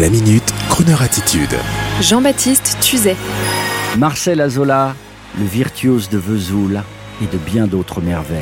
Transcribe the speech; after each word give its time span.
La 0.00 0.08
minute, 0.08 0.54
Kroneur 0.70 1.02
attitude. 1.02 1.54
Jean-Baptiste 2.00 2.78
Tuzet. 2.80 3.14
Marcel 3.98 4.40
Azola, 4.40 4.96
le 5.38 5.44
virtuose 5.44 6.08
de 6.08 6.16
Vesoul 6.16 6.82
et 7.22 7.26
de 7.26 7.36
bien 7.36 7.66
d'autres 7.66 8.00
merveilles. 8.00 8.40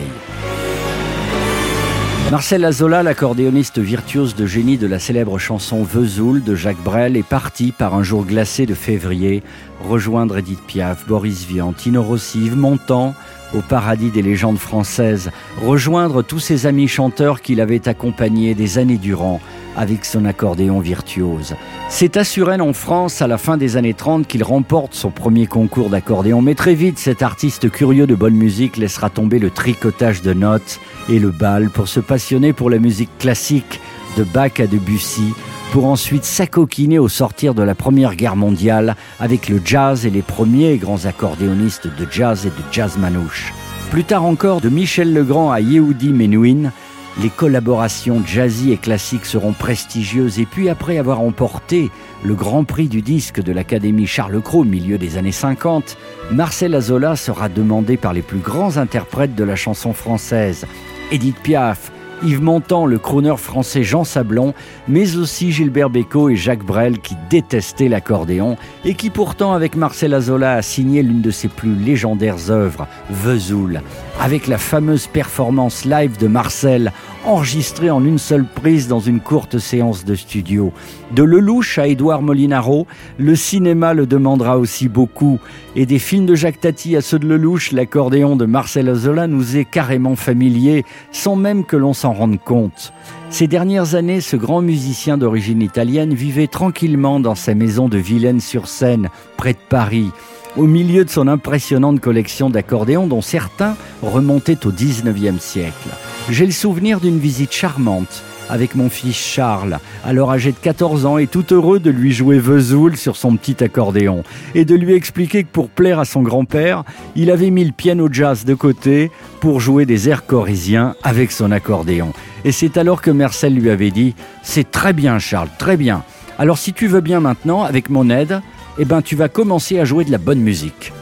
Marcel 2.31 2.65
Azola, 2.65 3.03
l'accordéoniste 3.03 3.81
virtuose 3.81 4.37
de 4.37 4.47
génie 4.47 4.79
de 4.79 4.87
la 4.87 5.01
célèbre 5.01 5.41
chanson 5.41 5.83
Vesoul 5.83 6.45
de 6.45 6.55
Jacques 6.55 6.85
Brel, 6.85 7.17
est 7.17 7.27
parti 7.27 7.73
par 7.73 7.97
un 7.97 8.05
jour 8.05 8.25
glacé 8.25 8.65
de 8.65 8.75
février 8.75 9.43
rejoindre 9.83 10.39
Edith 10.39 10.61
Piaf, 10.67 11.07
Boris 11.07 11.47
Vian, 11.47 11.73
Tino 11.73 12.03
Rossi, 12.03 12.45
Yves 12.45 12.57
Montand 12.57 13.15
au 13.55 13.61
paradis 13.61 14.11
des 14.11 14.23
légendes 14.23 14.59
françaises, 14.59 15.31
rejoindre 15.61 16.23
tous 16.23 16.39
ses 16.39 16.67
amis 16.67 16.87
chanteurs 16.87 17.43
qu'il 17.43 17.61
avait 17.61 17.89
accompagnés 17.89 18.55
des 18.55 18.79
années 18.79 18.99
durant 18.99 19.41
avec 19.77 20.05
son 20.05 20.25
accordéon 20.25 20.81
virtuose. 20.81 21.55
C'est 21.89 22.17
à 22.17 22.25
Suresnes 22.25 22.61
en 22.61 22.73
France, 22.73 23.23
à 23.23 23.27
la 23.27 23.39
fin 23.39 23.57
des 23.57 23.77
années 23.77 23.95
30, 23.95 24.27
qu'il 24.27 24.43
remporte 24.43 24.95
son 24.95 25.11
premier 25.11 25.47
concours 25.47 25.91
d'accordéon, 25.91 26.43
mais 26.43 26.55
très 26.55 26.75
vite, 26.75 26.99
cet 26.99 27.23
artiste 27.23 27.71
curieux 27.71 28.07
de 28.07 28.15
bonne 28.15 28.35
musique 28.35 28.77
laissera 28.77 29.11
tomber 29.11 29.39
le 29.39 29.51
tricotage 29.51 30.23
de 30.23 30.33
notes 30.33 30.81
et 31.09 31.19
le 31.19 31.31
bal 31.31 31.71
pour 31.71 31.89
se 31.89 32.01
passionner 32.01 32.53
pour 32.53 32.71
la 32.71 32.79
musique 32.79 33.17
classique 33.19 33.81
de 34.17 34.25
Bach 34.25 34.59
à 34.59 34.67
Debussy, 34.67 35.33
pour 35.73 35.87
ensuite 35.87 36.25
s'acoquiner 36.25 36.99
au 36.99 37.09
sortir 37.09 37.55
de 37.55 37.63
la 37.63 37.75
Première 37.75 38.17
Guerre 38.17 38.37
mondiale 38.37 38.97
avec 39.21 39.49
le 39.49 39.61
jazz 39.65 40.05
et 40.05 40.11
les 40.11 40.23
premiers 40.23 40.77
grands 40.79 41.05
accordéonistes 41.05 41.87
de 41.87 42.07
jazz 42.11 42.45
et 42.45 42.51
de 42.51 42.73
jazz 42.73 42.99
manouche. 42.99 43.53
Plus 43.91 44.05
tard 44.05 44.25
encore, 44.25 44.61
de 44.61 44.69
Michel 44.69 45.13
Legrand 45.13 45.51
à 45.51 45.61
Yehudi 45.61 46.13
Menuhin, 46.13 46.71
les 47.19 47.29
collaborations 47.29 48.23
jazzy 48.25 48.73
et 48.73 48.77
classiques 48.77 49.27
seront 49.27 49.53
prestigieuses 49.53 50.39
et 50.39 50.47
puis 50.47 50.69
après 50.69 50.99
avoir 50.99 51.21
emporté 51.21 51.91
le 52.23 52.35
Grand 52.35 52.65
Prix 52.65 52.89
du 52.89 53.03
disque 53.03 53.41
de 53.41 53.53
l'Académie 53.53 54.07
Charles 54.07 54.41
Cros 54.41 54.65
milieu 54.65 54.99
des 54.99 55.17
années 55.19 55.33
50, 55.33 55.97
Marcel 56.31 56.75
Azola 56.75 57.17
sera 57.17 57.49
demandé 57.49 57.97
par 57.97 58.13
les 58.13 58.23
plus 58.23 58.39
grands 58.39 58.77
interprètes 58.77 59.35
de 59.35 59.45
la 59.45 59.57
chanson 59.57 59.93
française, 59.93 60.67
Edith 61.11 61.41
Piaf, 61.43 61.91
Yves 62.23 62.43
Montand, 62.43 62.87
le 62.87 62.99
crooner 62.99 63.37
français 63.37 63.83
Jean 63.83 64.05
Sablon, 64.05 64.53
mais 64.89 65.17
aussi 65.17 65.53
Gilbert 65.53 65.91
Bécaud 65.91 66.29
et 66.29 66.37
Jacques 66.37 66.65
Brel 66.65 66.99
qui 66.99 67.17
détestaient 67.31 67.89
l'accordéon 67.89 68.57
et 68.85 68.95
qui 68.95 69.11
pourtant 69.11 69.53
avec 69.53 69.75
Marcel 69.75 70.13
Azola 70.13 70.55
a 70.55 70.63
signé 70.63 71.03
l'une 71.03 71.23
de 71.23 71.31
ses 71.31 71.49
plus 71.49 71.75
légendaires 71.75 72.51
œuvres, 72.51 72.87
Vesoul, 73.11 73.81
avec 74.21 74.47
la 74.47 74.59
fameuse 74.59 75.07
performance 75.07 75.85
live 75.85 76.19
de 76.19 76.27
Marcel 76.27 76.93
enregistrée 77.27 77.91
en 77.91 78.05
une 78.05 78.19
seule 78.19 78.45
prise 78.45 78.89
dans 78.89 79.01
une 79.01 79.21
courte 79.21 79.59
séance 79.59 80.05
de 80.05 80.15
studio. 80.15 80.73
De 81.13 81.23
Lelouch 81.23 81.79
à 81.79 81.87
Édouard 81.87 82.23
Molinaro, 82.23 82.87
le 83.19 83.37
cinéma 83.37 83.95
le 83.95 84.07
demandera 84.07 84.59
aussi 84.59 84.89
beaucoup 84.89 85.39
et 85.77 85.87
des 85.87 85.99
films 85.99 86.27
de 86.27 86.35
Jacques 86.35 86.61
Tati 86.61 86.97
à 86.97 87.01
ceux 87.01 87.19
de 87.19 87.27
Lelouch, 87.27 87.73
l'accordéon 87.73 88.37
de 88.37 88.47
Marcel 88.47 88.89
Azola 88.89 89.27
nous 89.27 89.57
est 89.57 89.65
carrément 89.65 90.17
familier 90.17 90.85
sans 91.13 91.37
même 91.37 91.65
que 91.65 91.77
l'on 91.77 91.93
s'en 91.93 92.10
rendre 92.13 92.39
compte. 92.39 92.93
Ces 93.31 93.47
dernières 93.47 93.95
années, 93.95 94.21
ce 94.21 94.37
grand 94.37 94.63
musicien 94.63 95.19
d'origine 95.19 95.63
italienne 95.63 96.15
vivait 96.15 96.47
tranquillement 96.47 97.21
dans 97.21 97.35
sa 97.35 97.55
maison 97.55 97.89
de 97.89 97.99
Vilaine-sur-Seine, 97.99 99.09
près 99.37 99.53
de 99.53 99.59
Paris, 99.69 100.11
au 100.57 100.65
milieu 100.65 101.05
de 101.05 101.11
son 101.11 101.29
impressionnante 101.29 102.01
collection 102.01 102.51
d'accordéons 102.51 103.07
dont 103.07 103.23
certains 103.23 103.77
remontaient 104.03 104.67
au 104.67 104.73
19e 104.73 105.39
siècle. 105.39 105.89
J'ai 106.29 106.47
le 106.47 106.53
souvenir 106.53 107.01
d'une 107.01 107.19
visite 107.19 107.53
charmante 107.53 108.25
avec 108.51 108.75
mon 108.75 108.91
fils 108.91 109.17
Charles, 109.17 109.79
alors 110.05 110.31
âgé 110.31 110.53
de 110.53 110.57
14 110.57 111.07
ans 111.07 111.19
et 111.19 111.27
tout 111.27 111.55
heureux 111.55 111.79
de 111.79 111.91
lui 111.91 112.13
jouer 112.13 112.39
Vesoul 112.39 112.97
sur 112.97 113.17
son 113.17 113.37
petit 113.37 113.63
accordéon 113.63 114.25
et 114.55 114.65
de 114.65 114.75
lui 114.75 114.95
expliquer 114.95 115.45
que 115.45 115.49
pour 115.49 115.71
plaire 115.71 116.01
à 116.01 116.05
son 116.05 116.23
grand-père, 116.23 116.85
il 117.15 117.31
avait 117.31 117.51
mis 117.51 117.65
le 117.65 117.73
piano 117.73 118.09
jazz 118.11 118.45
de 118.45 118.55
côté 118.55 119.11
pour 119.41 119.61
jouer 119.61 119.87
des 119.87 120.09
airs 120.09 120.27
corisiens 120.27 120.95
avec 121.03 121.33
son 121.33 121.53
accordéon. 121.53 122.13
Et 122.45 122.53
c'est 122.53 122.77
alors 122.77 123.03
que 123.03 123.11
Marcel 123.11 123.55
lui 123.55 123.71
avait 123.71 123.91
dit 123.91 124.15
"C'est 124.43 124.71
très 124.71 124.93
bien 124.93 125.19
Charles, 125.19 125.51
très 125.59 125.77
bien. 125.77 126.03
Alors 126.39 126.59
si 126.59 126.73
tu 126.73 126.87
veux 126.89 127.01
bien 127.01 127.21
maintenant 127.21 127.63
avec 127.63 127.89
mon 127.89 128.11
aide, 128.11 128.41
eh 128.79 128.85
ben 128.85 129.03
tu 129.03 129.15
vas 129.15 129.29
commencer 129.29 129.79
à 129.79 129.85
jouer 129.85 130.05
de 130.05 130.11
la 130.11 130.19
bonne 130.19 130.41
musique." 130.41 130.93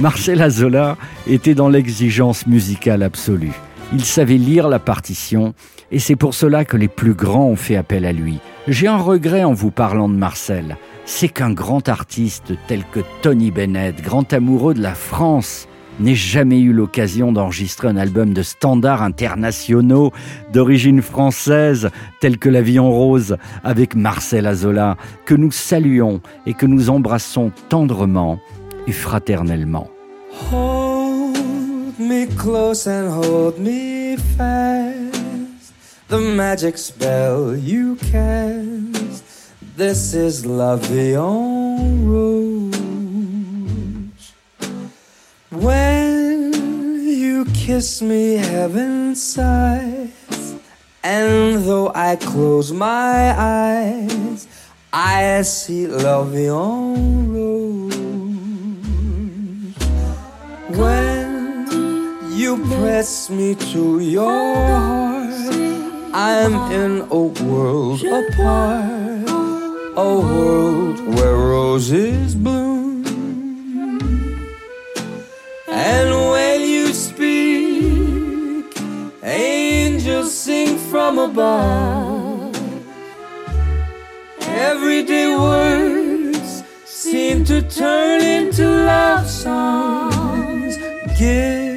Marcel 0.00 0.40
Azola 0.40 0.96
était 1.26 1.54
dans 1.54 1.68
l'exigence 1.68 2.46
musicale 2.46 3.02
absolue. 3.02 3.52
Il 3.92 4.04
savait 4.04 4.36
lire 4.36 4.68
la 4.68 4.78
partition 4.78 5.52
et 5.90 5.98
c'est 5.98 6.16
pour 6.16 6.34
cela 6.34 6.64
que 6.64 6.76
les 6.76 6.88
plus 6.88 7.14
grands 7.14 7.46
ont 7.46 7.56
fait 7.56 7.74
appel 7.74 8.04
à 8.04 8.12
lui. 8.12 8.38
J'ai 8.68 8.86
un 8.86 8.98
regret 8.98 9.42
en 9.42 9.52
vous 9.52 9.72
parlant 9.72 10.08
de 10.08 10.14
Marcel, 10.14 10.76
c'est 11.04 11.28
qu'un 11.28 11.52
grand 11.52 11.88
artiste 11.88 12.52
tel 12.68 12.84
que 12.92 13.00
Tony 13.22 13.50
Bennett, 13.50 14.00
grand 14.00 14.32
amoureux 14.32 14.74
de 14.74 14.82
la 14.82 14.94
France, 14.94 15.66
n'ait 15.98 16.14
jamais 16.14 16.60
eu 16.60 16.72
l'occasion 16.72 17.32
d'enregistrer 17.32 17.88
un 17.88 17.96
album 17.96 18.32
de 18.32 18.42
standards 18.42 19.02
internationaux 19.02 20.12
d'origine 20.52 21.02
française 21.02 21.90
tel 22.20 22.38
que 22.38 22.48
La 22.48 22.62
vie 22.62 22.78
en 22.78 22.90
rose 22.90 23.36
avec 23.64 23.96
Marcel 23.96 24.46
Azola, 24.46 24.96
que 25.24 25.34
nous 25.34 25.50
saluons 25.50 26.20
et 26.46 26.54
que 26.54 26.66
nous 26.66 26.90
embrassons 26.90 27.50
tendrement 27.68 28.38
et 28.86 28.92
fraternellement. 28.92 29.88
Me 32.00 32.26
close 32.26 32.86
and 32.86 33.10
hold 33.10 33.58
me 33.58 34.16
fast. 34.16 35.72
The 36.08 36.18
magic 36.18 36.78
spell 36.78 37.54
you 37.54 37.96
cast. 37.96 39.24
This 39.76 40.14
is 40.14 40.44
love 40.46 40.90
en 40.90 42.06
rouge. 42.06 42.74
When 45.50 46.52
you 47.06 47.44
kiss 47.54 48.02
me, 48.02 48.34
heaven 48.34 49.14
sighs. 49.14 50.54
And 51.04 51.64
though 51.64 51.92
I 51.94 52.16
close 52.16 52.72
my 52.72 53.34
eyes, 53.38 54.48
I 54.92 55.42
see 55.42 55.86
love 55.86 56.34
en 56.34 57.30
rouge. 57.32 57.60
When 57.60 57.69
you 62.50 62.64
press 62.64 63.30
me 63.30 63.54
to 63.54 64.00
your 64.00 64.26
heart. 64.26 65.54
I'm 66.12 66.54
in 66.72 66.92
a 67.02 67.22
world 67.46 68.02
apart, 68.02 69.28
a 69.96 70.10
world 70.18 70.98
where 71.14 71.36
roses 71.36 72.34
bloom. 72.34 73.06
And 75.68 76.10
when 76.32 76.62
you 76.62 76.92
speak, 76.92 78.66
angels 79.22 80.34
sing 80.36 80.76
from 80.90 81.20
above. 81.20 82.56
Everyday 84.40 85.28
words 85.36 86.64
seem 86.84 87.44
to 87.44 87.62
turn 87.62 88.20
into 88.22 88.64
love 88.66 89.28
songs. 89.30 90.76
Give 91.16 91.69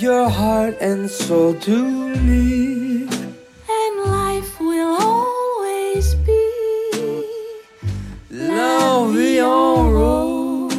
your 0.00 0.30
heart 0.30 0.76
and 0.80 1.10
soul 1.10 1.52
to 1.54 1.76
me. 2.24 3.02
And 3.78 3.94
life 4.06 4.58
will 4.58 4.96
always 4.98 6.14
be 6.26 6.46
love 8.30 9.14
rose. 9.92 10.72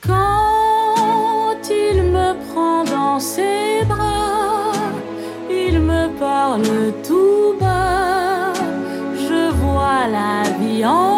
Quand 0.00 1.60
il 1.70 2.02
me 2.14 2.34
prend 2.48 2.84
dans 2.84 3.20
ses 3.20 3.84
bras, 3.84 4.72
il 5.50 5.80
me 5.80 6.08
parle 6.18 6.94
tout 7.06 7.56
bas. 7.60 8.54
Je 9.14 9.50
vois 9.60 10.06
la 10.08 10.48
vie 10.58 10.86
en 10.86 11.17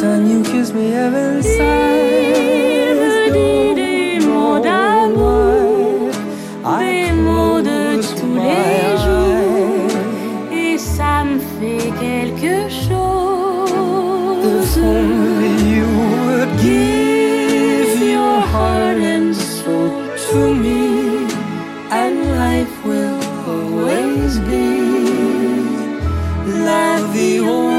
time 0.00 0.30
you 0.30 0.42
kiss 0.44 0.72
me, 0.72 0.90
heaven 0.90 1.42
quelque 12.00 12.68
chose. 12.86 14.44
If 14.44 14.76
only 14.78 15.52
you 15.72 15.86
would 16.26 16.52
give 16.60 18.00
your 18.16 18.40
heart 18.52 18.98
and 18.98 19.34
soul 19.34 19.90
to 20.30 20.54
me, 20.54 21.26
and 21.90 22.14
life 22.36 22.74
will 22.84 23.20
always 23.46 24.38
be. 24.48 24.68
La 26.66 26.98
vie 27.12 27.40
en 27.40 27.77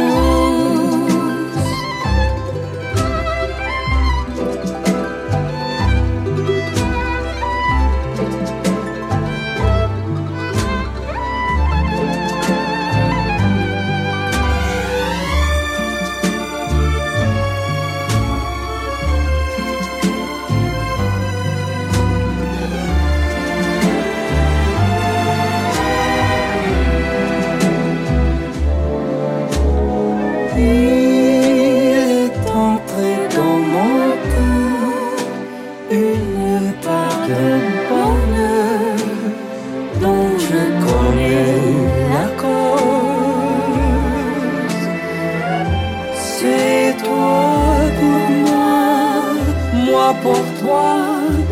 pour 50.13 50.41
toi 50.61 50.95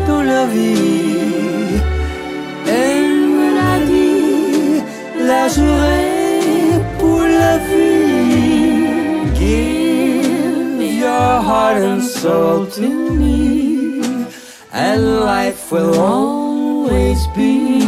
dans 0.06 0.22
la 0.22 0.46
vie. 0.46 1.80
Elle 2.66 3.26
me 3.36 3.46
l'a 3.58 3.76
dit, 3.86 4.82
la 5.20 5.48
pour 6.98 7.22
la 7.22 7.58
vie. 7.58 8.18
Give 9.34 10.82
your 11.04 11.42
heart 11.48 11.78
and 11.82 12.02
soul 12.02 12.66
to 12.66 12.88
me, 13.12 14.02
and 14.72 15.20
life 15.20 15.70
will 15.70 15.94
always 15.94 17.26
be 17.36 17.87